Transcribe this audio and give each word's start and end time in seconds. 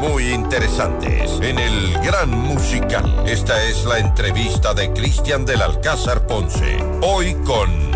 muy 0.00 0.32
interesantes 0.32 1.32
en 1.42 1.58
el 1.58 1.94
Gran 1.98 2.30
Musical. 2.30 3.24
Esta 3.26 3.60
es 3.64 3.84
la 3.84 3.98
entrevista 3.98 4.72
de 4.72 4.92
Cristian 4.92 5.44
del 5.44 5.62
Alcázar 5.62 6.26
Ponce. 6.26 6.78
Hoy 7.02 7.34
con... 7.44 7.92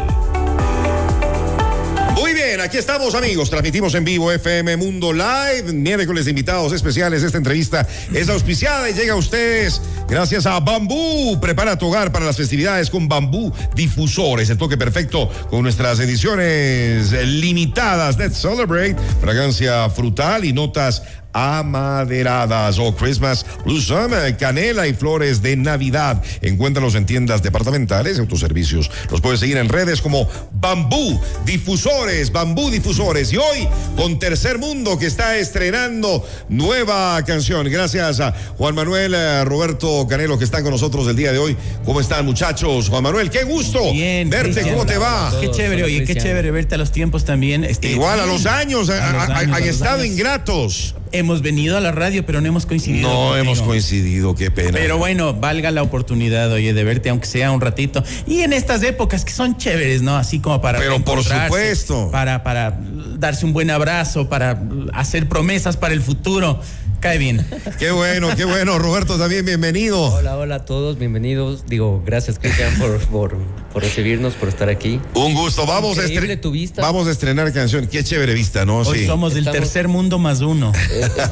Muy 2.16 2.34
bien, 2.34 2.60
aquí 2.60 2.78
estamos 2.78 3.14
amigos, 3.14 3.48
transmitimos 3.48 3.95
en 3.95 4.04
vivo 4.04 4.32
FM 4.32 4.77
Mundo 4.77 5.12
Live, 5.12 5.73
miércoles 5.73 6.24
de 6.24 6.32
invitados 6.32 6.73
especiales. 6.73 7.23
Esta 7.23 7.38
entrevista 7.38 7.87
es 8.12 8.29
auspiciada 8.29 8.90
y 8.90 8.95
llega 8.95 9.12
a 9.12 9.16
ustedes 9.16 9.80
gracias 10.09 10.46
a 10.46 10.59
Bambú. 10.59 11.38
Prepara 11.40 11.79
tu 11.79 11.87
hogar 11.87 12.10
para 12.10 12.26
las 12.26 12.37
festividades 12.37 12.90
con 12.90 13.06
Bambú 13.09 13.52
Difusores, 13.76 14.51
el 14.51 14.59
toque 14.59 14.76
perfecto 14.76 15.30
con 15.48 15.62
nuestras 15.62 16.01
ediciones 16.01 17.12
limitadas. 17.12 18.18
Let's 18.18 18.38
Celebrate, 18.38 18.96
fragancia 19.20 19.88
frutal 19.88 20.45
y 20.45 20.52
notas 20.52 21.02
amaderadas 21.38 22.79
o 22.79 22.95
Christmas 22.95 23.45
Blue 23.65 23.80
Summer, 23.80 24.37
canela 24.37 24.87
y 24.87 24.93
flores 24.95 25.40
de 25.43 25.57
Navidad. 25.57 26.23
Encuéntralos 26.43 26.95
en 26.95 27.07
tiendas 27.07 27.43
departamentales 27.43 28.16
y 28.16 28.21
autoservicios. 28.21 28.90
Los 29.10 29.21
puedes 29.21 29.40
seguir 29.40 29.57
en 29.57 29.68
redes 29.68 30.01
como 30.02 30.29
Bambú 30.52 31.21
Difusores, 31.45 32.32
Bambú 32.32 32.71
Difusores. 32.71 33.32
Y 33.32 33.37
hoy 33.37 33.68
con 33.96 34.18
Tercer 34.18 34.59
Mundo 34.59 34.98
que 34.98 35.07
está 35.07 35.37
estrenando 35.37 36.26
nueva 36.48 37.23
canción. 37.24 37.68
Gracias 37.70 38.20
a 38.20 38.35
Juan 38.57 38.74
Manuel, 38.74 39.15
a 39.15 39.45
Roberto 39.45 40.07
Canelo 40.09 40.38
que 40.38 40.45
están 40.45 40.63
con 40.63 40.73
nosotros 40.73 41.07
el 41.09 41.16
día 41.16 41.32
de 41.32 41.38
hoy. 41.38 41.57
¿Cómo 41.85 42.01
están 42.01 42.24
muchachos? 42.24 42.88
Juan 42.88 43.02
Manuel, 43.02 43.30
qué 43.30 43.45
gusto 43.45 43.93
Bien, 43.93 44.29
verte. 44.29 44.51
Cristian. 44.52 44.74
¿Cómo 44.74 44.87
te 44.87 44.98
va? 44.98 45.32
Qué 45.41 45.51
chévere, 45.51 45.85
oye, 45.85 46.04
qué 46.04 46.15
chévere 46.16 46.51
verte 46.51 46.74
a 46.74 46.79
los 46.79 46.91
tiempos 46.93 47.24
también. 47.24 47.65
Este, 47.65 47.91
Igual 47.93 48.20
a 48.20 48.26
los 48.26 48.46
años, 48.46 48.91
A 48.91 49.09
a- 49.09 49.13
los 49.13 49.23
a- 49.23 49.24
años, 49.38 49.52
a 49.52 49.57
han 49.57 49.60
los 49.66 49.70
estado 49.70 50.01
años. 50.02 50.07
ingratos. 50.15 50.95
Hemos 51.12 51.42
venido 51.42 51.76
a 51.76 51.80
la 51.80 51.92
radio, 51.92 52.24
pero 52.24 52.40
no 52.40 52.48
hemos 52.48 52.66
coincidido. 52.66 53.09
No 53.09 53.14
contigo. 53.14 53.37
hemos 53.37 53.62
coincidido, 53.62 54.34
qué 54.34 54.51
pena. 54.51 54.70
Pero 54.73 54.98
bueno, 54.98 55.34
valga 55.34 55.70
la 55.70 55.82
oportunidad, 55.82 56.52
oye, 56.52 56.74
de 56.74 56.84
verte, 56.84 57.10
aunque 57.10 57.26
sea 57.26 57.51
un 57.51 57.60
ratito. 57.60 58.02
Y 58.26 58.40
en 58.40 58.52
estas 58.52 58.82
épocas 58.82 59.24
que 59.24 59.32
son 59.32 59.56
chéveres, 59.56 60.02
¿no? 60.02 60.16
Así 60.16 60.40
como 60.40 60.60
para. 60.60 60.79
Pero 60.79 61.01
por 61.04 61.23
supuesto. 61.23 62.10
Para, 62.10 62.42
para 62.42 62.79
darse 63.18 63.46
un 63.46 63.52
buen 63.52 63.70
abrazo, 63.70 64.28
para 64.28 64.62
hacer 64.92 65.28
promesas 65.28 65.76
para 65.76 65.94
el 65.94 66.00
futuro. 66.00 66.60
Cae 67.00 67.16
bien. 67.19 67.47
Qué 67.78 67.93
bueno, 67.93 68.28
qué 68.37 68.44
bueno. 68.44 68.77
Roberto, 68.81 69.16
también 69.19 69.44
bienvenido. 69.44 70.03
Hola, 70.15 70.37
hola 70.37 70.56
a 70.56 70.65
todos, 70.65 70.99
bienvenidos. 70.99 71.65
Digo, 71.69 72.03
gracias 72.04 72.41
Cristian 72.41 72.77
por, 72.77 72.99
por, 73.06 73.37
por 73.72 73.82
recibirnos, 73.84 74.34
por 74.34 74.49
estar 74.49 74.69
aquí. 74.69 75.00
Un 75.15 75.32
gusto. 75.32 75.65
Vamos 75.65 75.97
a, 75.99 76.03
Increíble 76.03 76.34
estre- 76.34 76.41
tu 76.41 76.50
vista. 76.50 76.82
vamos 76.82 77.06
a 77.06 77.12
estrenar 77.12 77.53
canción. 77.53 77.87
Qué 77.87 78.03
chévere 78.03 78.34
vista, 78.34 78.65
¿no? 78.65 78.78
Hoy 78.78 78.99
Sí. 79.00 79.06
somos 79.06 79.32
del 79.34 79.47
Estamos- 79.47 79.60
tercer 79.60 79.87
mundo 79.87 80.19
más 80.19 80.41
uno. 80.41 80.72
Eh, 80.91 81.03
este, 81.03 81.22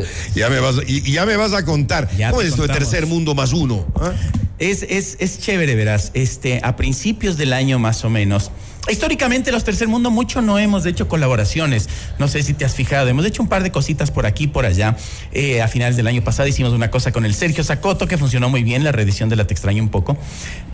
eh, 0.00 0.04
Ya 0.34 0.50
me 0.50 0.60
vas, 0.60 0.74
y, 0.86 1.10
ya 1.10 1.24
me 1.24 1.36
vas 1.38 1.54
a 1.54 1.64
contar. 1.64 2.10
Ya 2.16 2.28
¿Cómo 2.30 2.42
es 2.42 2.48
esto 2.48 2.62
de 2.62 2.68
contamos. 2.68 2.90
tercer 2.90 3.06
mundo 3.08 3.34
más 3.34 3.52
uno? 3.54 3.86
¿Ah? 3.98 4.12
Es, 4.58 4.82
es, 4.82 5.16
es 5.20 5.38
chévere, 5.38 5.74
verás. 5.74 6.10
Este, 6.12 6.60
a 6.62 6.76
principios 6.76 7.38
del 7.38 7.54
año 7.54 7.78
más 7.78 8.04
o 8.04 8.10
menos. 8.10 8.50
Históricamente 8.90 9.52
los 9.52 9.64
Tercer 9.64 9.88
Mundo 9.88 10.10
mucho 10.10 10.40
no 10.42 10.58
hemos 10.58 10.86
hecho 10.86 11.08
colaboraciones. 11.08 11.88
No 12.18 12.28
sé 12.28 12.42
si 12.42 12.54
te 12.54 12.64
has 12.64 12.74
fijado. 12.74 13.08
Hemos 13.08 13.24
hecho 13.26 13.42
un 13.42 13.48
par 13.48 13.62
de 13.62 13.70
cositas 13.70 14.10
por 14.10 14.26
aquí, 14.26 14.46
por 14.46 14.64
allá. 14.66 14.96
Eh, 15.32 15.60
a 15.62 15.68
finales 15.68 15.96
del 15.96 16.06
año 16.06 16.22
pasado 16.24 16.48
hicimos 16.48 16.72
una 16.72 16.90
cosa 16.90 17.12
con 17.12 17.24
el 17.24 17.34
Sergio 17.34 17.62
Zacoto 17.64 18.06
que 18.06 18.18
funcionó 18.18 18.48
muy 18.48 18.62
bien. 18.62 18.84
La 18.84 18.92
reedición 18.92 19.28
de 19.28 19.36
la 19.36 19.46
Te 19.46 19.54
extraño 19.54 19.82
un 19.82 19.88
poco. 19.90 20.16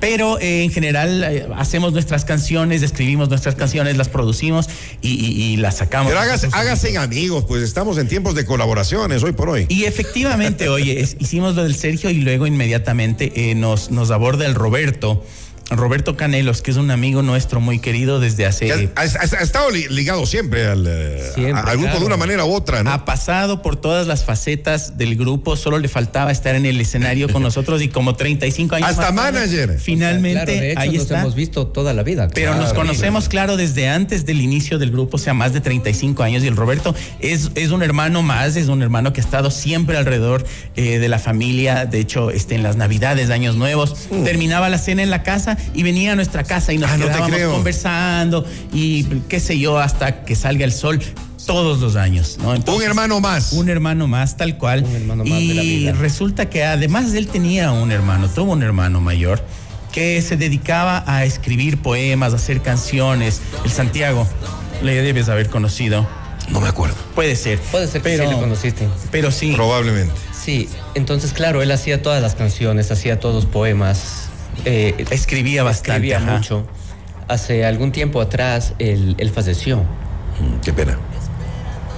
Pero 0.00 0.38
eh, 0.40 0.62
en 0.64 0.70
general 0.70 1.24
eh, 1.24 1.46
hacemos 1.56 1.92
nuestras 1.92 2.24
canciones, 2.24 2.82
escribimos 2.82 3.28
nuestras 3.28 3.54
canciones, 3.54 3.96
las 3.96 4.08
producimos 4.08 4.68
y, 5.02 5.08
y- 5.10 5.42
y 5.52 5.56
las 5.56 5.76
sacamos. 5.78 6.08
Pero 6.08 6.20
hágase, 6.20 6.48
hágase 6.52 6.96
amigos, 6.98 7.44
pues 7.46 7.62
estamos 7.62 7.98
en 7.98 8.08
tiempos 8.08 8.34
de 8.34 8.44
colaboraciones 8.44 9.22
hoy 9.22 9.32
por 9.32 9.48
hoy. 9.48 9.66
y 9.68 9.84
efectivamente, 9.84 10.68
oye, 10.68 11.00
es- 11.00 11.16
hicimos 11.18 11.54
lo 11.54 11.62
del 11.64 11.74
Sergio 11.74 12.10
y 12.10 12.20
luego 12.20 12.46
inmediatamente 12.46 13.54
nos, 13.56 13.90
nos 13.90 14.10
aborda 14.10 14.46
el 14.46 14.54
Roberto. 14.54 15.24
Roberto 15.76 16.16
Canelos, 16.16 16.62
que 16.62 16.70
es 16.70 16.76
un 16.76 16.90
amigo 16.90 17.22
nuestro 17.22 17.60
muy 17.60 17.78
querido 17.78 18.20
desde 18.20 18.46
hace... 18.46 18.72
Ha, 18.72 19.00
ha- 19.00 19.02
ha 19.02 19.42
estado 19.42 19.70
li- 19.70 19.86
ligado 19.88 20.26
siempre 20.26 20.66
al, 20.66 20.86
eh, 20.86 21.30
Siempre, 21.34 21.54
a- 21.54 21.58
al 21.60 21.76
grupo 21.76 21.82
claro. 21.84 22.00
de 22.00 22.06
una 22.06 22.16
manera 22.16 22.44
u 22.44 22.52
otra, 22.52 22.82
¿no? 22.82 22.90
Ha 22.92 23.04
pasado 23.04 23.62
por 23.62 23.76
todas 23.76 24.06
las 24.06 24.24
facetas 24.24 24.96
del 24.98 25.16
grupo, 25.16 25.56
solo 25.56 25.78
le 25.78 25.88
faltaba 25.88 26.30
estar 26.32 26.54
en 26.54 26.66
el 26.66 26.80
escenario 26.80 27.28
con 27.28 27.42
nosotros 27.42 27.82
y 27.82 27.88
como 27.88 28.14
35 28.14 28.76
años. 28.76 28.88
Hasta 28.90 29.12
más 29.12 29.32
tarde, 29.32 29.40
manager. 29.40 29.78
Finalmente, 29.80 30.44
claro, 30.44 30.60
de 30.60 30.70
hecho, 30.72 30.80
ahí 30.80 30.90
nos 30.92 31.02
está. 31.02 31.20
hemos 31.20 31.34
visto 31.34 31.66
toda 31.66 31.92
la 31.94 32.02
vida. 32.02 32.28
Pero 32.34 32.54
nos 32.56 32.72
conocemos, 32.72 33.28
claro, 33.28 33.56
desde 33.56 33.88
antes 33.88 34.26
del 34.26 34.40
inicio 34.40 34.78
del 34.78 34.90
grupo, 34.90 35.16
o 35.16 35.18
sea, 35.20 35.34
más 35.34 35.52
de 35.52 35.60
35 35.60 36.22
años. 36.22 36.42
Y 36.44 36.46
el 36.46 36.56
Roberto 36.56 36.94
es, 37.20 37.50
es 37.54 37.70
un 37.70 37.82
hermano 37.82 38.22
más, 38.22 38.56
es 38.56 38.68
un 38.68 38.82
hermano 38.82 39.12
que 39.12 39.20
ha 39.20 39.24
estado 39.24 39.50
siempre 39.50 39.96
alrededor 39.96 40.44
eh, 40.76 40.98
de 40.98 41.08
la 41.08 41.18
familia. 41.18 41.86
De 41.86 42.00
hecho, 42.00 42.30
este, 42.30 42.54
en 42.54 42.62
las 42.62 42.76
Navidades, 42.76 43.30
Años 43.30 43.56
Nuevos, 43.56 43.94
terminaba 44.24 44.68
la 44.68 44.78
cena 44.78 45.02
en 45.02 45.10
la 45.10 45.22
casa 45.22 45.56
y 45.72 45.82
venía 45.82 46.12
a 46.12 46.16
nuestra 46.16 46.44
casa 46.44 46.72
y 46.72 46.78
nos 46.78 46.90
Ah, 46.90 46.96
quedábamos 46.96 47.54
conversando 47.54 48.44
y 48.72 49.04
qué 49.28 49.40
sé 49.40 49.58
yo, 49.58 49.78
hasta 49.78 50.24
que 50.24 50.36
salga 50.36 50.64
el 50.64 50.72
sol. 50.72 51.00
Todos 51.46 51.80
los 51.80 51.96
años, 51.96 52.38
¿no? 52.40 52.54
un 52.74 52.82
hermano 52.82 53.20
más. 53.20 53.52
un 53.52 53.68
hermano 53.68 54.06
más, 54.06 54.38
tal 54.38 54.56
cual. 54.56 54.82
Un 54.82 54.96
hermano 54.96 55.24
más 55.24 55.40
y 55.40 55.48
de 55.48 55.54
la 55.54 55.62
vida. 55.62 55.92
resulta 55.92 56.48
que 56.48 56.64
además 56.64 57.12
él 57.12 57.26
tenía 57.26 57.70
un 57.70 57.92
hermano, 57.92 58.28
tuvo 58.28 58.52
un 58.52 58.62
hermano 58.62 59.02
mayor 59.02 59.44
que 59.92 60.22
se 60.22 60.36
dedicaba 60.38 61.04
a 61.06 61.24
escribir 61.24 61.82
poemas, 61.82 62.32
a 62.32 62.36
hacer 62.36 62.62
canciones. 62.62 63.42
El 63.64 63.70
Santiago, 63.70 64.26
le 64.82 65.02
debes 65.02 65.28
haber 65.28 65.50
conocido. 65.50 66.08
No 66.48 66.60
me 66.60 66.68
acuerdo. 66.68 66.96
Puede 67.14 67.36
ser. 67.36 67.58
Puede 67.58 67.86
ser 67.86 68.02
que 68.02 68.08
pero, 68.10 68.24
sí 68.24 68.34
le 68.34 68.40
conociste. 68.40 68.88
Pero 69.10 69.30
sí. 69.30 69.52
Probablemente. 69.54 70.12
Sí, 70.32 70.68
entonces 70.94 71.32
claro, 71.32 71.62
él 71.62 71.70
hacía 71.70 72.02
todas 72.02 72.20
las 72.20 72.34
canciones, 72.34 72.90
hacía 72.90 73.20
todos 73.20 73.34
los 73.34 73.46
poemas. 73.46 74.23
Eh, 74.64 75.04
Escribía 75.10 75.62
bastante. 75.62 75.92
escribía 76.08 76.18
ajá. 76.18 76.36
mucho. 76.38 76.66
Hace 77.28 77.64
algún 77.64 77.90
tiempo 77.92 78.20
atrás 78.20 78.74
él, 78.78 79.14
él 79.18 79.30
falleció 79.30 79.78
Mm, 79.78 80.60
Qué 80.64 80.72
pena. 80.72 80.98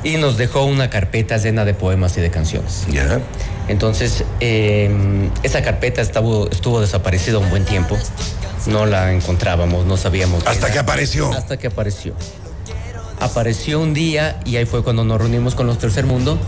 y 0.05 0.17
nos 0.19 0.37
dejó 0.37 0.65
una 0.65 0.91
carpeta 0.91 1.37
llena 1.39 1.65
de 1.65 1.73
poemas 1.75 2.17
y 2.19 2.21
de 2.21 2.31
canciones. 2.31 2.87
Ya. 2.93 3.19
Entonces, 3.69 4.25
eh, 4.41 4.91
esa 5.43 5.63
carpeta 5.63 6.03
estuvo, 6.03 6.49
estuvo 6.51 6.81
desaparecida 6.83 7.39
un 7.39 7.49
buen 7.51 7.65
tiempo. 7.65 7.97
No 8.67 8.85
la 8.85 9.13
encontrábamos, 9.13 9.87
no 9.87 9.97
sabíamos. 9.97 10.47
Hasta 10.47 10.71
que 10.71 10.79
apareció. 10.79 11.33
Hasta 11.33 11.57
que 11.57 11.67
apareció. 11.69 12.15
Apareció 13.21 13.81
un 13.81 13.95
día 13.95 14.39
y 14.45 14.57
ahí 14.57 14.67
fue 14.67 14.85
cuando 14.85 15.03
nos 15.05 15.19
reunimos 15.19 15.55
con 15.55 15.67
los 15.67 15.79
Tercer 15.79 16.05
Mundo 16.05 16.39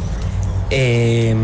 eh, 0.70 1.34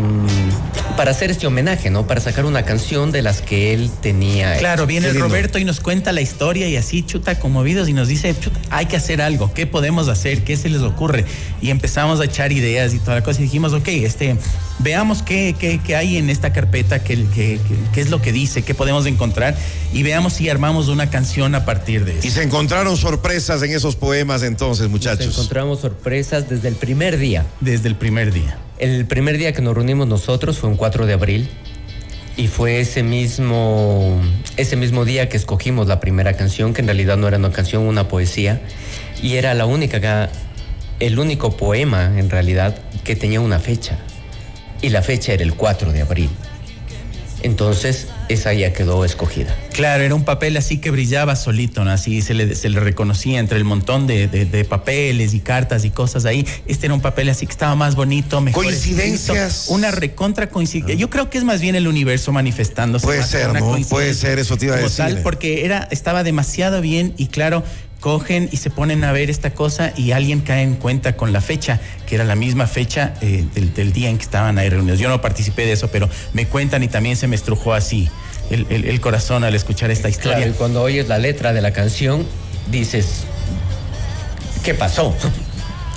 para 0.97 1.11
hacer 1.11 1.29
este 1.31 1.45
homenaje, 1.47 1.89
¿no? 1.89 2.07
Para 2.07 2.21
sacar 2.21 2.45
una 2.45 2.63
canción 2.63 3.11
de 3.11 3.21
las 3.21 3.41
que 3.41 3.73
él 3.73 3.89
tenía. 4.01 4.57
Claro, 4.57 4.85
viene 4.87 5.07
el. 5.09 5.19
Roberto 5.19 5.59
y 5.59 5.65
nos 5.65 5.79
cuenta 5.79 6.11
la 6.13 6.21
historia 6.21 6.67
y 6.69 6.77
así 6.77 7.03
chuta 7.03 7.39
conmovidos 7.39 7.89
y 7.89 7.93
nos 7.93 8.07
dice, 8.07 8.33
chuta, 8.39 8.59
hay 8.69 8.85
que 8.85 8.95
hacer 8.97 9.21
algo, 9.21 9.53
¿qué 9.53 9.65
podemos 9.67 10.07
hacer? 10.07 10.43
¿Qué 10.43 10.55
se 10.57 10.69
les 10.69 10.81
ocurre? 10.81 11.25
Y 11.61 11.69
empezamos 11.69 12.19
a 12.21 12.25
echar 12.25 12.51
ideas 12.51 12.93
y 12.93 12.99
toda 12.99 13.15
la 13.15 13.23
cosa 13.23 13.39
y 13.41 13.43
dijimos, 13.43 13.73
ok, 13.73 13.87
este, 13.89 14.37
veamos 14.79 15.21
qué, 15.23 15.55
qué, 15.59 15.79
qué 15.83 15.95
hay 15.95 16.17
en 16.17 16.29
esta 16.29 16.53
carpeta, 16.53 17.03
qué, 17.03 17.15
qué, 17.33 17.59
qué- 17.67 17.75
qué 17.93 18.01
es 18.01 18.09
lo 18.09 18.21
que 18.21 18.31
dice, 18.31 18.61
qué 18.61 18.73
podemos 18.75 19.05
encontrar 19.05 19.55
y 19.93 20.03
veamos 20.03 20.33
si 20.33 20.49
armamos 20.49 20.87
una 20.87 21.09
canción 21.09 21.55
a 21.55 21.65
partir 21.65 22.05
de 22.05 22.13
Y 22.15 22.19
eso. 22.27 22.29
se 22.31 22.43
encontraron 22.43 22.95
sorpresas 22.95 23.61
en 23.63 23.71
esos 23.71 23.95
poemas 23.95 24.43
entonces, 24.43 24.83
Nos 24.83 24.91
muchachos. 24.91 25.27
encontramos 25.33 25.79
sorpresas 25.81 26.47
desde 26.49 26.67
el 26.69 26.75
primer 26.75 27.17
día. 27.17 27.45
Desde 27.59 27.87
el 27.89 27.95
primer 27.95 28.31
día. 28.31 28.57
El 28.77 29.05
primer 29.05 29.37
día 29.37 29.53
que 29.53 29.61
nos 29.61 29.73
reunimos 29.73 30.07
nosotros 30.07 30.57
fue 30.59 30.69
un 30.69 30.75
4 30.75 31.05
de 31.05 31.13
abril 31.13 31.49
y 32.37 32.47
fue 32.47 32.81
ese 32.81 33.03
mismo, 33.03 34.21
ese 34.57 34.75
mismo 34.75 35.05
día 35.05 35.29
que 35.29 35.37
escogimos 35.37 35.87
la 35.87 36.01
primera 36.01 36.33
canción, 36.33 36.73
que 36.73 36.81
en 36.81 36.87
realidad 36.87 37.15
no 37.15 37.27
era 37.29 37.37
una 37.37 37.51
canción, 37.51 37.83
una 37.83 38.09
poesía, 38.09 38.61
y 39.21 39.35
era 39.35 39.53
la 39.53 39.65
única, 39.65 40.01
ca- 40.01 40.29
el 40.99 41.17
único 41.17 41.55
poema 41.55 42.11
en 42.19 42.29
realidad 42.29 42.75
que 43.05 43.15
tenía 43.15 43.39
una 43.39 43.59
fecha, 43.59 43.97
y 44.81 44.89
la 44.89 45.01
fecha 45.01 45.31
era 45.31 45.43
el 45.43 45.53
4 45.53 45.93
de 45.93 46.01
abril. 46.01 46.29
Entonces, 47.41 48.07
esa 48.27 48.53
ya 48.53 48.73
quedó 48.73 49.05
escogida. 49.05 49.55
Claro, 49.75 50.03
era 50.03 50.15
un 50.15 50.23
papel 50.23 50.55
así 50.57 50.77
que 50.77 50.89
brillaba 50.89 51.35
solito, 51.35 51.83
¿no? 51.83 51.91
Así 51.91 52.21
se 52.21 52.33
le, 52.33 52.55
se 52.55 52.69
le 52.69 52.79
reconocía 52.79 53.39
entre 53.39 53.57
el 53.57 53.65
montón 53.65 54.07
de, 54.07 54.27
de- 54.27 54.45
de 54.45 54.63
papeles 54.63 55.33
y 55.33 55.41
cartas 55.41 55.83
y 55.83 55.89
cosas 55.89 56.23
ahí. 56.25 56.45
Este 56.65 56.85
era 56.85 56.93
un 56.95 57.01
papel 57.01 57.27
así 57.29 57.45
que 57.45 57.51
estaba 57.51 57.75
más 57.75 57.95
bonito, 57.95 58.39
mejor. 58.41 58.63
Coincidencias. 58.63 59.55
escrito, 59.63 59.73
Una 59.75 59.91
recontra 59.91 60.49
coincidencia. 60.49 60.95
Yo 60.95 61.09
creo 61.09 61.29
que 61.29 61.37
es 61.37 61.43
más 61.43 61.59
bien 61.59 61.75
el 61.75 61.87
universo 61.87 62.31
manifestándose. 62.31 63.05
Puede 63.05 63.23
ser, 63.23 63.49
una 63.49 63.59
¿no? 63.59 63.77
Puede 63.89 64.13
ser, 64.13 64.39
eso 64.39 64.55
te 64.57 64.65
iba 64.67 64.75
a 64.75 64.79
decir. 64.79 64.97
tal, 64.97 65.17
porque 65.21 65.65
era, 65.65 65.87
estaba 65.91 66.23
demasiado 66.23 66.79
bien 66.81 67.13
y 67.17 67.27
claro, 67.27 67.63
cogen 67.99 68.49
y 68.51 68.57
se 68.57 68.69
ponen 68.69 69.03
a 69.03 69.11
ver 69.11 69.29
esta 69.29 69.49
cosa 69.53 69.91
y 69.97 70.11
alguien 70.11 70.41
cae 70.41 70.61
en 70.63 70.75
cuenta 70.75 71.17
con 71.17 71.33
la 71.33 71.41
fecha, 71.41 71.79
que 72.07 72.15
era 72.15 72.23
la 72.23 72.35
misma 72.35 72.67
fecha 72.67 73.15
eh, 73.21 73.43
del, 73.55 73.73
del 73.73 73.91
día 73.93 74.09
en 74.09 74.17
que 74.17 74.23
estaban 74.23 74.57
ahí 74.57 74.69
reunidos. 74.69 74.99
Yo 74.99 75.09
no 75.09 75.21
participé 75.21 75.65
de 75.65 75.71
eso, 75.73 75.89
pero 75.89 76.07
me 76.33 76.45
cuentan 76.45 76.83
y 76.83 76.87
también 76.87 77.15
se 77.17 77.27
me 77.27 77.35
estrujó 77.35 77.73
así 77.73 78.07
el, 78.49 78.65
el- 78.69 78.85
el 78.85 79.01
corazón 79.01 79.43
al 79.43 79.55
escuchar 79.55 79.91
esta 79.91 80.09
historia. 80.09 80.37
Claro, 80.37 80.51
y 80.51 80.55
cuando 80.55 80.81
oyes 80.81 81.07
la 81.07 81.17
letra 81.17 81.53
de 81.53 81.61
la 81.61 81.71
canción, 81.71 82.25
dices, 82.71 83.23
¿qué 84.63 84.73
pasó? 84.73 85.15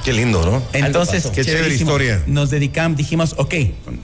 Qué 0.08 0.14
lindo, 0.14 0.42
¿no? 0.42 0.62
Entonces. 0.72 1.26
Qué 1.26 1.44
chévere 1.44 1.74
historia. 1.74 2.22
Nos 2.26 2.48
dedicamos, 2.48 2.96
dijimos, 2.96 3.34
ok, 3.36 3.54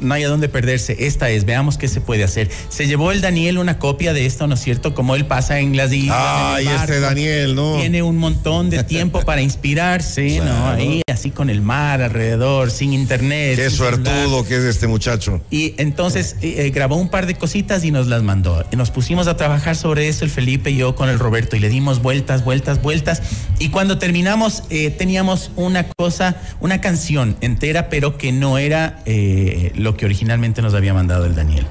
no 0.00 0.12
hay 0.12 0.24
a 0.24 0.28
dónde 0.28 0.50
perderse, 0.50 1.06
esta 1.06 1.30
es, 1.30 1.46
veamos 1.46 1.78
qué 1.78 1.88
se 1.88 2.02
puede 2.02 2.24
hacer. 2.24 2.50
Se 2.68 2.86
llevó 2.86 3.10
el 3.10 3.22
Daniel 3.22 3.56
una 3.56 3.78
copia 3.78 4.12
de 4.12 4.26
esto, 4.26 4.46
¿no 4.46 4.52
es 4.52 4.60
cierto? 4.60 4.92
Como 4.92 5.14
él 5.14 5.24
pasa 5.24 5.60
en 5.60 5.78
las 5.78 5.94
islas. 5.94 6.18
Ay, 6.20 6.66
en 6.66 6.72
el 6.72 6.76
este. 6.76 7.00
Daniel, 7.00 7.54
¿no? 7.54 7.78
Tiene 7.78 8.02
un 8.02 8.18
montón 8.18 8.68
de 8.68 8.84
tiempo 8.84 9.22
para 9.22 9.40
inspirarse, 9.40 10.40
¿no? 10.40 10.68
Ahí, 10.68 11.00
así 11.10 11.30
con 11.30 11.48
el 11.48 11.62
mar 11.62 12.02
alrededor, 12.02 12.70
sin 12.70 12.92
internet. 12.92 13.56
Qué 13.56 13.70
sin 13.70 13.78
celular. 13.78 13.94
suertudo 14.04 14.44
que 14.44 14.56
es 14.56 14.64
este 14.64 14.86
muchacho. 14.86 15.40
Y 15.50 15.74
entonces 15.78 16.36
eh, 16.42 16.66
eh, 16.66 16.70
grabó 16.70 16.96
un 16.96 17.08
par 17.08 17.24
de 17.24 17.34
cositas 17.34 17.82
y 17.82 17.90
nos 17.90 18.08
las 18.08 18.22
mandó. 18.22 18.62
Y 18.70 18.76
nos 18.76 18.90
pusimos 18.90 19.26
a 19.26 19.38
trabajar 19.38 19.74
sobre 19.74 20.08
eso, 20.08 20.26
el 20.26 20.30
Felipe 20.30 20.70
y 20.70 20.76
yo 20.76 20.94
con 20.94 21.08
el 21.08 21.18
Roberto, 21.18 21.56
y 21.56 21.60
le 21.60 21.70
dimos 21.70 22.02
vueltas, 22.02 22.44
vueltas, 22.44 22.82
vueltas. 22.82 23.22
Y 23.58 23.70
cuando 23.70 23.96
terminamos, 23.96 24.64
eh, 24.68 24.90
teníamos 24.90 25.50
una 25.56 25.93
cosa, 25.98 26.36
una 26.60 26.80
canción 26.80 27.36
entera, 27.40 27.88
pero 27.88 28.18
que 28.18 28.32
no 28.32 28.58
era 28.58 29.02
eh, 29.06 29.72
lo 29.76 29.96
que 29.96 30.04
originalmente 30.04 30.60
nos 30.62 30.74
había 30.74 30.92
mandado 30.94 31.24
el 31.26 31.34
Daniel. 31.34 31.66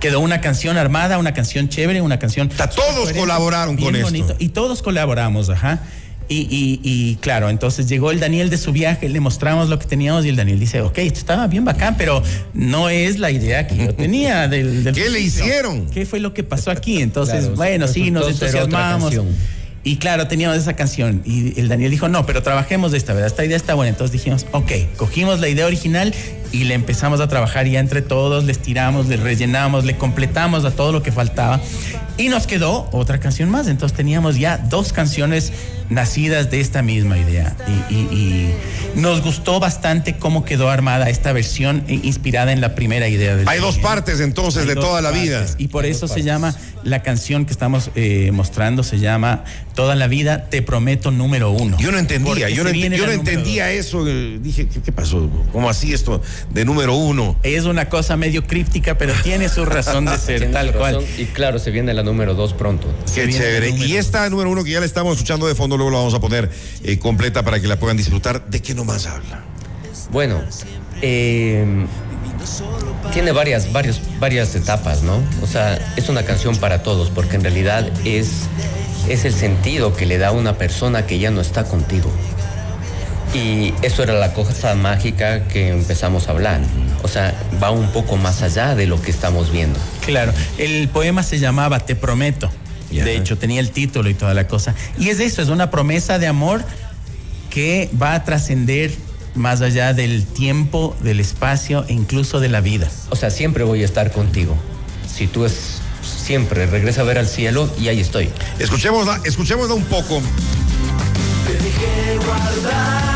Quedó 0.00 0.20
una 0.20 0.40
canción 0.40 0.76
armada, 0.76 1.18
una 1.18 1.34
canción 1.34 1.68
chévere, 1.68 2.00
una 2.00 2.18
canción. 2.18 2.48
Todos 2.48 3.12
colaboraron 3.12 3.76
con 3.76 3.92
bien 3.92 4.06
esto. 4.06 4.36
Y 4.38 4.50
todos 4.50 4.80
colaboramos, 4.82 5.50
ajá. 5.50 5.80
Y, 6.30 6.40
y- 6.50 6.80
y, 6.82 7.16
claro, 7.16 7.48
entonces 7.48 7.88
llegó 7.88 8.10
el 8.10 8.20
Daniel 8.20 8.50
de 8.50 8.58
su 8.58 8.70
viaje, 8.72 9.08
le 9.08 9.18
mostramos 9.18 9.68
lo 9.70 9.78
que 9.78 9.86
teníamos 9.86 10.26
y 10.26 10.28
el 10.28 10.36
Daniel 10.36 10.60
dice, 10.60 10.82
ok, 10.82 10.98
esto 10.98 11.18
estaba 11.20 11.46
bien 11.46 11.64
bacán, 11.64 11.96
pero 11.96 12.22
no 12.52 12.90
es 12.90 13.18
la 13.18 13.30
idea 13.30 13.66
que 13.66 13.76
yo 13.78 13.94
tenía 13.94 14.46
del... 14.46 14.84
del 14.84 14.94
¿Qué 14.94 15.08
le 15.08 15.20
hicieron? 15.20 15.86
¿Qué 15.88 16.04
fue 16.04 16.20
lo 16.20 16.34
que 16.34 16.42
pasó 16.44 16.70
aquí? 16.70 17.00
Entonces, 17.00 17.40
Claro, 17.40 17.56
bueno, 17.56 17.88
sí, 17.88 18.10
nos 18.10 18.28
entusiasmamos. 18.28 19.14
Y 19.88 19.96
claro, 19.96 20.28
teníamos 20.28 20.58
esa 20.58 20.76
canción. 20.76 21.22
Y 21.24 21.58
el 21.58 21.68
Daniel 21.68 21.90
dijo, 21.90 22.10
no, 22.10 22.26
pero 22.26 22.42
trabajemos 22.42 22.92
de 22.92 22.98
esta, 22.98 23.14
¿verdad? 23.14 23.28
Esta 23.28 23.42
idea 23.42 23.56
está 23.56 23.72
buena. 23.72 23.88
Entonces 23.88 24.12
dijimos, 24.12 24.44
ok, 24.52 24.70
cogimos 24.98 25.40
la 25.40 25.48
idea 25.48 25.64
original 25.64 26.14
y 26.52 26.64
le 26.64 26.74
empezamos 26.74 27.20
a 27.20 27.28
trabajar 27.28 27.66
ya 27.66 27.80
entre 27.80 28.02
todos, 28.02 28.44
les 28.44 28.58
tiramos, 28.58 29.06
le 29.06 29.16
rellenamos, 29.16 29.84
le 29.84 29.96
completamos 29.96 30.64
a 30.64 30.70
todo 30.70 30.92
lo 30.92 31.02
que 31.02 31.12
faltaba. 31.12 31.60
Y 32.16 32.28
nos 32.28 32.46
quedó 32.46 32.88
otra 32.92 33.20
canción 33.20 33.48
más. 33.50 33.68
Entonces 33.68 33.96
teníamos 33.96 34.36
ya 34.38 34.58
dos 34.58 34.92
canciones 34.92 35.52
nacidas 35.88 36.50
de 36.50 36.60
esta 36.60 36.82
misma 36.82 37.16
idea. 37.16 37.56
Y, 37.90 37.94
y- 37.94 37.98
y 38.12 38.54
nos 39.00 39.22
gustó 39.22 39.60
bastante 39.60 40.16
cómo 40.18 40.44
quedó 40.44 40.68
armada 40.68 41.08
esta 41.08 41.32
versión 41.32 41.84
eh, 41.88 42.00
inspirada 42.02 42.52
en 42.52 42.60
la 42.60 42.74
primera 42.74 43.08
idea 43.08 43.36
del 43.36 43.48
Hay 43.48 43.60
dos 43.60 43.78
partes 43.78 44.20
entonces 44.20 44.62
Hay 44.62 44.68
de 44.68 44.74
toda 44.74 45.00
la 45.00 45.12
vida. 45.12 45.46
Y 45.58 45.68
por 45.68 45.86
eso 45.86 46.08
se 46.08 46.22
llama, 46.22 46.54
la 46.82 47.02
canción 47.02 47.44
que 47.46 47.52
estamos 47.52 47.90
eh, 47.94 48.30
mostrando 48.32 48.82
se 48.82 48.98
llama 48.98 49.44
Toda 49.74 49.94
la 49.94 50.08
vida 50.08 50.46
te 50.50 50.60
prometo 50.60 51.12
número 51.12 51.52
uno. 51.52 51.78
Yo 51.78 51.92
no 51.92 51.98
entendía, 51.98 52.48
yo 52.50 52.64
no, 52.64 52.70
ent- 52.70 52.96
yo 52.96 53.06
no 53.06 53.12
entendía 53.12 53.70
eso. 53.70 54.04
Dije, 54.04 54.66
¿qué, 54.66 54.80
qué 54.80 54.90
pasó? 54.92 55.30
¿Cómo 55.52 55.70
así 55.70 55.92
esto 55.94 56.20
de 56.50 56.64
número 56.64 56.94
uno? 56.94 57.36
Es 57.42 57.64
una 57.64 57.88
cosa 57.88 58.16
medio 58.16 58.46
críptica, 58.46 58.96
pero 58.98 59.12
tiene 59.22 59.48
su 59.48 59.64
razón 59.64 60.04
de 60.06 60.18
ser, 60.18 60.50
tal 60.52 60.72
cual. 60.72 60.96
razón. 60.96 61.08
Y 61.18 61.26
claro, 61.26 61.58
se 61.58 61.70
viene 61.70 61.94
la 61.94 62.02
número 62.02 62.34
dos 62.34 62.52
pronto. 62.52 62.86
Qué 63.14 63.28
chévere. 63.28 63.70
Y 63.70 63.96
esta 63.96 64.28
número 64.30 64.50
uno 64.50 64.64
que 64.64 64.70
ya 64.70 64.80
la 64.80 64.86
estamos 64.86 65.14
escuchando 65.16 65.46
de 65.46 65.54
fondo, 65.54 65.76
luego 65.76 65.90
la 65.90 65.98
vamos 65.98 66.14
a 66.14 66.20
poner 66.20 66.50
eh, 66.84 66.98
completa 66.98 67.42
para 67.44 67.60
que 67.60 67.66
la 67.66 67.78
puedan 67.78 67.96
disfrutar. 67.96 68.46
¿De 68.48 68.60
qué 68.60 68.74
nomás 68.74 69.06
habla? 69.06 69.42
Bueno, 70.10 70.40
eh, 71.02 71.64
tiene 73.12 73.32
varias, 73.32 73.72
varios, 73.72 74.00
varias 74.18 74.54
etapas, 74.54 75.02
¿no? 75.02 75.20
O 75.42 75.46
sea, 75.46 75.92
es 75.96 76.08
una 76.08 76.22
canción 76.24 76.56
para 76.56 76.82
todos, 76.82 77.10
porque 77.10 77.36
en 77.36 77.42
realidad 77.42 77.88
es, 78.04 78.28
es 79.08 79.24
el 79.24 79.34
sentido 79.34 79.94
que 79.94 80.06
le 80.06 80.18
da 80.18 80.28
a 80.28 80.32
una 80.32 80.56
persona 80.56 81.06
que 81.06 81.18
ya 81.18 81.30
no 81.30 81.40
está 81.40 81.64
contigo. 81.64 82.10
Y 83.34 83.74
eso 83.82 84.02
era 84.02 84.14
la 84.14 84.32
cosa 84.32 84.74
mágica 84.74 85.46
que 85.48 85.68
empezamos 85.68 86.28
a 86.28 86.32
hablar. 86.32 86.60
O 87.02 87.08
sea, 87.08 87.34
va 87.62 87.70
un 87.70 87.88
poco 87.92 88.16
más 88.16 88.42
allá 88.42 88.74
de 88.74 88.86
lo 88.86 89.00
que 89.00 89.10
estamos 89.10 89.52
viendo. 89.52 89.78
Claro, 90.04 90.32
el 90.56 90.88
poema 90.88 91.22
se 91.22 91.38
llamaba 91.38 91.80
Te 91.80 91.94
prometo. 91.94 92.50
De 92.90 93.16
hecho, 93.16 93.36
tenía 93.36 93.60
el 93.60 93.70
título 93.70 94.08
y 94.08 94.14
toda 94.14 94.32
la 94.32 94.48
cosa. 94.48 94.74
Y 94.98 95.10
es 95.10 95.20
eso, 95.20 95.42
es 95.42 95.48
una 95.48 95.70
promesa 95.70 96.18
de 96.18 96.26
amor 96.26 96.64
que 97.50 97.90
va 98.00 98.14
a 98.14 98.24
trascender 98.24 98.90
más 99.34 99.60
allá 99.60 99.92
del 99.92 100.24
tiempo, 100.24 100.96
del 101.02 101.20
espacio 101.20 101.84
e 101.88 101.92
incluso 101.92 102.40
de 102.40 102.48
la 102.48 102.60
vida. 102.60 102.88
O 103.10 103.16
sea, 103.16 103.30
siempre 103.30 103.62
voy 103.62 103.82
a 103.82 103.84
estar 103.84 104.10
contigo. 104.10 104.56
Si 105.06 105.26
tú 105.26 105.44
es 105.44 105.80
siempre 106.02 106.66
regresa 106.66 107.02
a 107.02 107.04
ver 107.04 107.18
al 107.18 107.28
cielo 107.28 107.70
y 107.78 107.88
ahí 107.88 108.00
estoy. 108.00 108.30
Escuchémosla, 108.58 109.20
escuchémosla 109.24 109.74
un 109.74 109.84
poco. 109.84 110.20
Te 111.46 111.52
dejé 111.52 112.18
sonrisa. 112.68 113.07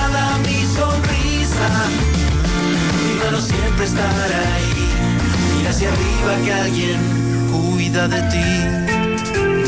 Mi 3.04 3.24
mano 3.24 3.40
siempre 3.40 3.84
estará 3.84 4.54
ahí. 4.54 4.88
Mira 5.58 5.70
hacia 5.70 5.88
arriba 5.88 6.44
que 6.44 6.52
alguien 6.52 6.98
cuida 7.50 8.08
de 8.08 8.20
ti. 8.30 9.62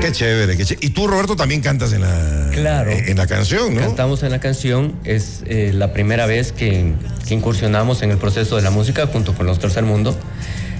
Qué 0.00 0.12
chévere, 0.12 0.56
qué 0.56 0.64
chévere. 0.64 0.86
Y 0.86 0.90
tú, 0.90 1.06
Roberto, 1.06 1.36
también 1.36 1.60
cantas 1.60 1.92
en 1.92 2.00
la, 2.02 2.50
Claro. 2.52 2.90
en 2.92 3.16
la 3.16 3.26
canción, 3.26 3.74
¿no? 3.74 3.80
Cantamos 3.80 4.22
en 4.22 4.30
la 4.30 4.40
canción, 4.40 4.94
es 5.04 5.42
eh, 5.46 5.72
la 5.74 5.92
primera 5.92 6.26
vez 6.26 6.52
que, 6.52 6.92
que 7.26 7.34
incursionamos 7.34 8.02
en 8.02 8.10
el 8.10 8.16
proceso 8.18 8.56
de 8.56 8.62
la 8.62 8.70
música 8.70 9.06
junto 9.06 9.34
con 9.34 9.46
los 9.46 9.58
Tercer 9.58 9.84
Mundo. 9.84 10.16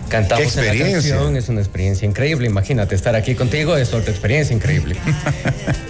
Cantamos 0.09 0.55
Qué 0.55 0.69
en 0.69 0.79
la 0.79 0.93
canción, 0.93 1.37
es 1.37 1.49
una 1.49 1.61
experiencia 1.61 2.07
increíble. 2.07 2.47
Imagínate 2.47 2.95
estar 2.95 3.15
aquí 3.15 3.35
contigo, 3.35 3.77
es 3.77 3.93
otra 3.93 4.11
experiencia 4.11 4.55
increíble. 4.55 4.97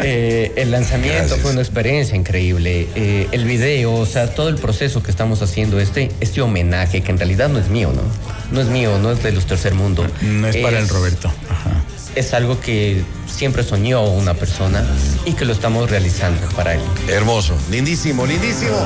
Eh, 0.00 0.52
el 0.54 0.70
lanzamiento 0.70 1.18
Gracias. 1.18 1.40
fue 1.40 1.50
una 1.50 1.60
experiencia 1.60 2.16
increíble. 2.16 2.86
Eh, 2.94 3.26
el 3.32 3.44
video, 3.44 3.94
o 3.94 4.06
sea, 4.06 4.32
todo 4.32 4.48
el 4.48 4.54
proceso 4.54 5.02
que 5.02 5.10
estamos 5.10 5.42
haciendo, 5.42 5.80
este, 5.80 6.12
este 6.20 6.40
homenaje 6.40 7.00
que 7.00 7.10
en 7.10 7.18
realidad 7.18 7.48
no 7.48 7.58
es 7.58 7.68
mío, 7.68 7.92
¿no? 7.92 8.02
No 8.52 8.60
es 8.60 8.68
mío, 8.68 8.96
no 9.00 9.10
es 9.10 9.22
de 9.24 9.32
los 9.32 9.46
Tercer 9.46 9.74
Mundo. 9.74 10.06
No 10.22 10.46
es 10.46 10.56
para 10.58 10.78
el 10.78 10.88
Roberto. 10.88 11.32
Ajá. 11.48 11.82
Es 12.14 12.32
algo 12.32 12.60
que 12.60 13.02
siempre 13.28 13.62
soñó 13.62 14.02
una 14.02 14.34
persona 14.34 14.84
y 15.24 15.32
que 15.32 15.44
lo 15.44 15.52
estamos 15.52 15.88
realizando 15.90 16.40
para 16.56 16.74
él. 16.74 16.80
Hermoso, 17.08 17.54
lindísimo, 17.70 18.26
lindísimo. 18.26 18.76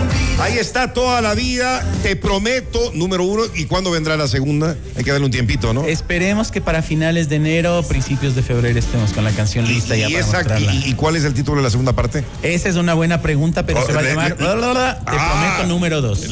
Ahí 0.40 0.58
está 0.58 0.92
toda 0.92 1.20
la 1.20 1.34
vida, 1.34 1.82
te 2.02 2.16
prometo, 2.16 2.90
número 2.94 3.24
uno. 3.24 3.44
¿Y 3.54 3.64
cuándo 3.64 3.90
vendrá 3.90 4.16
la 4.16 4.28
segunda? 4.28 4.76
Hay 4.96 5.04
que 5.04 5.10
darle 5.10 5.26
un 5.26 5.32
tiempito, 5.32 5.72
¿no? 5.72 5.84
Esperemos 5.84 6.50
que 6.50 6.60
para 6.60 6.82
finales 6.82 7.28
de 7.28 7.36
enero, 7.36 7.82
principios 7.84 8.34
de 8.34 8.42
febrero 8.42 8.78
estemos 8.78 9.12
con 9.12 9.24
la 9.24 9.30
canción 9.30 9.64
Y, 9.66 9.68
lista 9.74 9.96
ya 9.96 10.08
y 10.08 10.12
para 10.14 10.24
esa- 10.26 10.36
mostrarla. 10.38 10.74
y- 10.74 10.90
y 10.90 10.94
cuál 10.94 11.16
es 11.16 11.24
el 11.24 11.34
título 11.34 11.58
de 11.58 11.62
la 11.64 11.70
segunda 11.70 11.92
parte? 11.94 12.24
Esa 12.42 12.68
es 12.68 12.76
una 12.76 12.94
buena 12.94 13.22
pregunta, 13.22 13.64
pero 13.64 13.80
Oh, 13.80 13.86
se 13.86 13.92
va 13.92 14.00
a 14.00 14.02
llamar 14.02 14.30
le- 14.30 14.36
Te 14.36 14.44
Ah, 14.44 15.56
prometo 15.56 15.66
número 15.68 16.00
dos. 16.00 16.28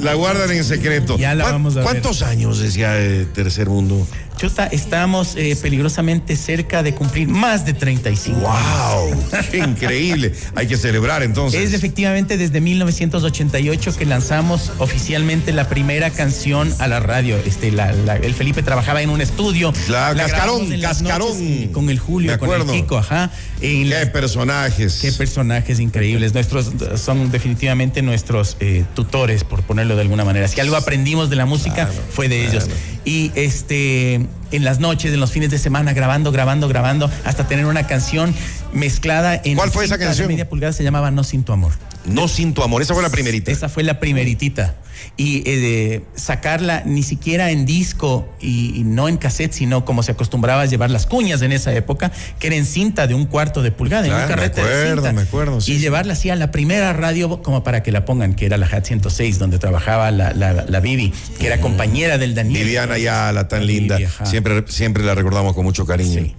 La, 0.00 0.14
guardan 0.14 0.50
en 0.50 0.64
secreto. 0.64 1.16
Ya 1.18 1.34
la 1.34 1.44
¿Cuán- 1.44 1.54
vamos 1.54 1.72
a 1.74 1.76
ver. 1.80 1.84
¿Cuántos 1.84 2.22
años 2.22 2.58
decía 2.58 2.98
eh, 2.98 3.26
Tercer 3.34 3.68
Mundo? 3.68 4.06
Chuta, 4.36 4.66
estamos 4.66 5.34
eh, 5.36 5.56
peligrosamente 5.60 6.36
cerca 6.36 6.77
de 6.82 6.94
cumplir 6.94 7.28
más 7.28 7.64
de 7.64 7.72
35. 7.74 8.38
¡Wow! 8.40 9.24
¡Qué 9.50 9.58
increíble! 9.58 10.32
Hay 10.54 10.66
que 10.66 10.76
celebrar 10.76 11.22
entonces. 11.22 11.60
Es 11.62 11.74
efectivamente 11.74 12.36
desde 12.36 12.60
1988 12.60 13.96
que 13.96 14.04
lanzamos 14.06 14.72
oficialmente 14.78 15.52
la 15.52 15.68
primera 15.68 16.10
canción 16.10 16.72
a 16.78 16.88
la 16.88 17.00
radio. 17.00 17.36
Este, 17.46 17.70
la- 17.72 17.92
la- 17.92 18.16
el 18.16 18.34
Felipe 18.34 18.62
trabajaba 18.62 19.02
en 19.02 19.10
un 19.10 19.20
estudio. 19.20 19.72
Claro, 19.86 20.14
La 20.16 20.24
Cascarón, 20.24 20.80
Cascarón. 20.80 21.68
Con 21.72 21.90
el 21.90 21.98
Julio, 21.98 22.38
con 22.38 22.50
el. 22.50 22.66
Kiko, 22.66 22.98
ajá. 22.98 23.30
En 23.60 23.84
¡Qué 23.84 23.90
las- 23.90 24.10
personajes! 24.10 24.98
Qué 25.00 25.12
personajes 25.12 25.80
increíbles. 25.80 26.34
Nuestros 26.34 26.70
son 26.96 27.30
definitivamente 27.30 28.02
nuestros 28.02 28.56
eh, 28.60 28.84
tutores, 28.94 29.44
por 29.44 29.62
ponerlo 29.62 29.94
de 29.96 30.02
alguna 30.02 30.24
manera. 30.24 30.48
Si 30.48 30.60
algo 30.60 30.76
aprendimos 30.76 31.30
de 31.30 31.36
la 31.36 31.46
música 31.46 31.88
fue 32.10 32.28
de 32.28 32.46
ellos. 32.46 32.66
Y 33.04 33.32
este 33.34 34.26
en 34.50 34.64
las 34.64 34.80
noches, 34.80 35.12
en 35.12 35.20
los 35.20 35.32
fines 35.32 35.50
de 35.50 35.58
semana, 35.58 35.92
grabando, 35.92 36.32
grabando, 36.32 36.68
grabando, 36.68 37.10
hasta 37.24 37.46
tener 37.46 37.66
una 37.66 37.86
canción 37.86 38.34
mezclada 38.72 39.40
en 39.44 39.56
¿Cuál 39.56 39.70
fue 39.70 39.84
esa 39.84 39.94
cinta 39.94 40.04
de 40.04 40.08
canción? 40.10 40.28
media 40.28 40.48
pulgada 40.48 40.72
se 40.72 40.82
llamaba 40.84 41.10
No 41.10 41.24
sin 41.24 41.42
tu 41.44 41.52
amor. 41.52 41.72
no 42.06 42.28
sin 42.28 42.54
tu 42.54 42.62
amor. 42.62 42.82
Esa 42.82 42.94
fue 42.94 43.02
la 43.02 43.10
primerita. 43.10 43.50
Esa 43.50 43.68
fue 43.68 43.82
la 43.82 44.00
primeritita. 44.00 44.74
Y 45.16 45.48
eh, 45.48 45.56
de 45.58 46.04
sacarla 46.16 46.82
ni 46.84 47.02
siquiera 47.04 47.50
en 47.52 47.66
disco 47.66 48.28
y, 48.40 48.78
y 48.80 48.82
no 48.84 49.08
en 49.08 49.16
cassette, 49.16 49.52
sino 49.52 49.84
como 49.84 50.02
se 50.02 50.12
acostumbraba 50.12 50.62
a 50.62 50.66
llevar 50.66 50.90
las 50.90 51.06
cuñas 51.06 51.40
en 51.42 51.52
esa 51.52 51.72
época, 51.72 52.10
que 52.40 52.48
era 52.48 52.56
en 52.56 52.66
cinta 52.66 53.06
de 53.06 53.14
un 53.14 53.26
cuarto 53.26 53.62
de 53.62 53.70
pulgada, 53.70 54.06
en 54.06 54.12
un 54.12 54.20
me 54.22 54.26
carrete 54.26 54.60
de 54.62 54.66
acuerdo, 54.66 54.94
cinta. 55.02 55.12
me 55.12 55.22
acuerdo, 55.22 55.60
sí, 55.60 55.72
y 55.72 55.74
sí. 55.76 55.80
llevarla 55.82 56.14
así 56.14 56.30
a 56.30 56.36
la 56.36 56.50
primera 56.50 56.92
radio 56.94 57.42
como 57.42 57.62
para 57.62 57.82
que 57.84 57.92
la 57.92 58.04
pongan, 58.04 58.34
que 58.34 58.46
era 58.46 58.56
la 58.56 58.66
HAT 58.66 58.86
106, 58.86 59.38
donde 59.38 59.58
trabajaba 59.60 60.10
la, 60.10 60.32
la, 60.32 60.52
la 60.52 60.80
Vivi, 60.80 61.12
que 61.38 61.46
era 61.46 61.60
compañera 61.60 62.18
del 62.18 62.34
Daniel. 62.34 62.64
Viviana 62.64 63.48
tan 63.48 63.60
La 63.60 63.66
linda. 63.66 63.96
Vivi, 63.98 64.06
ajá. 64.08 64.26
Siempre, 64.26 64.64
siempre 64.68 65.04
la 65.04 65.14
recordamos 65.14 65.54
con 65.54 65.64
mucho 65.64 65.86
cariño. 65.86 66.22
Sí. 66.22 66.34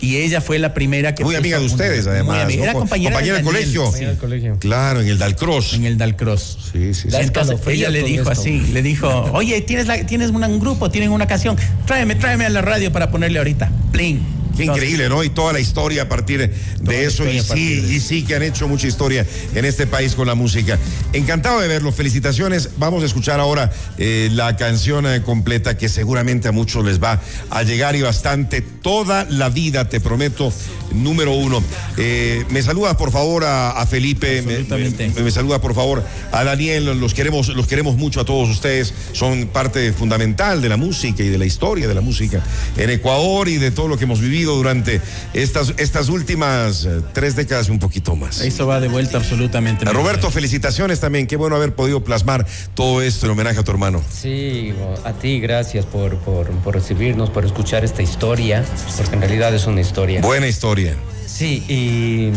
Y 0.00 0.16
ella 0.18 0.40
fue 0.40 0.58
la 0.60 0.74
primera 0.74 1.14
que. 1.14 1.24
Muy 1.24 1.34
amiga 1.34 1.58
de 1.58 1.64
una- 1.64 1.72
ustedes, 1.72 2.04
muy 2.04 2.14
además. 2.14 2.42
amiga. 2.44 2.58
¿no? 2.58 2.62
Era 2.64 2.72
Co- 2.72 2.78
compañera, 2.80 3.16
del 3.18 3.26
Daniel, 3.28 3.44
colegio. 3.44 3.92
sí, 3.92 4.04
colegio. 4.20 4.56
Claro, 4.60 5.00
en 5.00 5.08
el 5.08 5.18
Dalcross. 5.18 5.74
en 5.74 5.84
el 5.86 5.98
Dalcross. 5.98 6.58
Sí, 6.72 6.94
sí, 6.94 7.10
sí. 7.10 7.16
Entonces 7.18 7.58
ella 7.66 7.90
le 7.90 8.02
dijo 8.04 8.22
esto. 8.30 8.30
así, 8.40 8.60
le 8.72 8.82
dijo, 8.82 9.08
oye, 9.32 9.60
tienes, 9.62 9.86
la, 9.88 10.06
tienes 10.06 10.30
un 10.30 10.60
grupo, 10.60 10.88
tienen 10.90 11.10
una 11.10 11.26
canción, 11.26 11.56
tráeme, 11.86 12.14
tráeme 12.14 12.46
a 12.46 12.48
la 12.48 12.62
radio 12.62 12.92
para 12.92 13.10
ponerle 13.10 13.38
ahorita. 13.38 13.70
Plin. 13.90 14.37
Qué 14.58 14.64
increíble, 14.64 15.08
¿no? 15.08 15.22
Y 15.22 15.30
toda 15.30 15.52
la 15.52 15.60
historia 15.60 16.02
a 16.02 16.08
partir 16.08 16.52
de 16.80 17.04
eso. 17.04 17.24
Y 17.24 17.40
sí, 17.40 17.84
y 17.90 18.00
sí 18.00 18.24
que 18.24 18.34
han 18.34 18.42
hecho 18.42 18.66
mucha 18.66 18.88
historia 18.88 19.24
en 19.54 19.64
este 19.64 19.86
país 19.86 20.16
con 20.16 20.26
la 20.26 20.34
música. 20.34 20.76
Encantado 21.12 21.60
de 21.60 21.68
verlo. 21.68 21.92
Felicitaciones. 21.92 22.70
Vamos 22.76 23.04
a 23.04 23.06
escuchar 23.06 23.38
ahora 23.38 23.70
eh, 23.98 24.30
la 24.32 24.56
canción 24.56 25.06
eh, 25.06 25.22
completa 25.22 25.76
que 25.76 25.88
seguramente 25.88 26.48
a 26.48 26.52
muchos 26.52 26.84
les 26.84 27.00
va 27.00 27.20
a 27.50 27.62
llegar 27.62 27.94
y 27.94 28.02
bastante. 28.02 28.60
Toda 28.60 29.26
la 29.30 29.48
vida, 29.48 29.88
te 29.88 30.00
prometo, 30.00 30.52
número 30.92 31.34
uno. 31.34 31.62
Eh, 31.96 32.44
me 32.50 32.60
saluda 32.62 32.96
por 32.96 33.12
favor 33.12 33.44
a, 33.46 33.86
Felipe. 33.88 34.42
Me, 34.42 35.22
me, 35.22 35.30
saluda 35.30 35.60
por 35.60 35.74
favor 35.76 36.02
a 36.32 36.42
Daniel. 36.42 36.98
Los 36.98 37.14
queremos, 37.14 37.46
los 37.48 37.68
queremos 37.68 37.96
mucho 37.96 38.20
a 38.20 38.24
todos 38.24 38.48
ustedes. 38.48 38.92
Son 39.12 39.46
parte 39.46 39.92
fundamental 39.92 40.60
de 40.60 40.68
la 40.68 40.76
música 40.76 41.22
y 41.22 41.28
de 41.28 41.38
la 41.38 41.46
historia 41.46 41.86
de 41.86 41.94
la 41.94 42.00
música 42.00 42.42
en 42.76 42.90
Ecuador 42.90 43.48
y 43.48 43.58
de 43.58 43.70
todo 43.70 43.86
lo 43.86 43.96
que 43.96 44.04
hemos 44.04 44.20
vivido 44.20 44.47
durante 44.54 45.00
estas, 45.34 45.74
estas 45.76 46.08
últimas 46.08 46.84
eh, 46.84 47.00
tres 47.12 47.36
décadas 47.36 47.68
y 47.68 47.70
un 47.70 47.78
poquito 47.78 48.16
más. 48.16 48.40
Eso 48.40 48.66
va 48.66 48.80
de 48.80 48.88
vuelta 48.88 49.18
absolutamente. 49.18 49.84
Roberto, 49.84 50.30
felicitaciones 50.30 51.00
también. 51.00 51.26
Qué 51.26 51.36
bueno 51.36 51.56
haber 51.56 51.74
podido 51.74 52.02
plasmar 52.02 52.46
todo 52.74 53.02
esto 53.02 53.26
en 53.26 53.32
homenaje 53.32 53.60
a 53.60 53.64
tu 53.64 53.70
hermano. 53.70 54.02
Sí, 54.10 54.72
a 55.04 55.12
ti, 55.12 55.40
gracias 55.40 55.84
por, 55.86 56.16
por, 56.18 56.74
recibirnos, 56.74 57.30
por 57.30 57.44
escuchar 57.44 57.84
esta 57.84 58.02
historia, 58.02 58.64
porque 58.96 59.14
en 59.14 59.20
realidad 59.20 59.54
es 59.54 59.66
una 59.66 59.80
historia. 59.80 60.20
Buena 60.20 60.46
historia. 60.46 60.94
Sí, 61.26 61.62
y, 61.68 62.32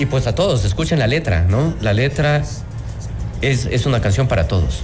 y 0.00 0.06
pues 0.06 0.26
a 0.26 0.34
todos, 0.34 0.64
escuchen 0.64 0.98
la 0.98 1.06
letra, 1.06 1.42
¿no? 1.48 1.74
La 1.80 1.92
letra 1.92 2.42
es, 3.42 3.66
es 3.66 3.86
una 3.86 4.00
canción 4.00 4.28
para 4.28 4.48
todos. 4.48 4.82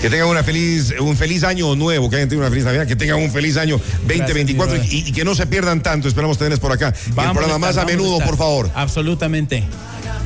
Que 0.00 0.10
tengan 0.10 0.28
una 0.28 0.42
feliz, 0.42 0.94
un 1.00 1.16
feliz 1.16 1.42
año 1.42 1.74
nuevo, 1.74 2.10
que 2.10 2.16
hayan 2.16 2.28
tenido 2.28 2.46
una 2.46 2.50
feliz 2.50 2.64
Navidad, 2.64 2.86
que 2.86 2.96
tengan 2.96 3.18
un 3.18 3.30
feliz 3.30 3.56
año 3.56 3.80
2024 4.06 4.76
y, 4.90 5.12
que 5.12 5.24
no 5.24 5.34
se 5.34 5.46
pierdan 5.46 5.82
tanto. 5.82 6.08
Esperamos 6.08 6.38
tenerles 6.38 6.60
por 6.60 6.72
acá. 6.72 6.92
el 7.06 7.14
programa 7.14 7.58
más 7.58 7.76
a 7.76 7.84
menudo, 7.84 8.18
por 8.20 8.36
favor. 8.36 8.70
Absolutamente. 8.74 9.64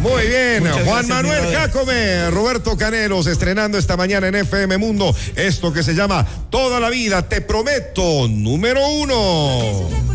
Muy 0.00 0.27
bien, 0.29 0.67
Juan 0.87 1.07
Manuel 1.09 1.55
Jacome, 1.55 2.31
Roberto 2.31 2.75
Canelos, 2.77 3.27
estrenando 3.27 3.77
esta 3.77 3.99
mañana 3.99 4.29
en 4.29 4.35
FM 4.35 4.79
Mundo 4.79 5.15
esto 5.37 5.75
que 5.75 5.83
se 5.83 5.95
llama 5.95 6.27
Toda 6.49 6.81
la 6.81 6.89
vida, 6.89 7.29
te 7.29 7.43
prometo, 7.43 8.27
número 8.27 8.81
uno. 8.89 10.10